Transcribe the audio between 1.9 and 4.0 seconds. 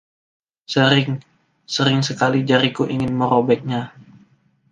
sekali jariku ingin merobeknya.